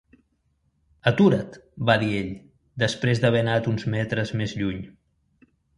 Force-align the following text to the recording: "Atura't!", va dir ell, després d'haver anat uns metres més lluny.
"Atura't!", 1.11 1.59
va 1.91 1.97
dir 2.05 2.09
ell, 2.23 2.33
després 2.87 3.25
d'haver 3.25 3.47
anat 3.47 3.73
uns 3.75 3.89
metres 3.97 4.39
més 4.43 4.61
lluny. 4.63 4.85